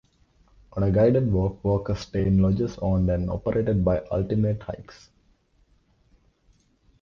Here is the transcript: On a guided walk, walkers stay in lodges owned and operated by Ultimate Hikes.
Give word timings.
On 0.75 0.81
a 0.81 0.89
guided 0.89 1.31
walk, 1.31 1.63
walkers 1.63 1.99
stay 1.99 2.25
in 2.25 2.39
lodges 2.39 2.75
owned 2.79 3.07
and 3.11 3.29
operated 3.29 3.85
by 3.85 4.03
Ultimate 4.09 4.63
Hikes. 4.63 5.11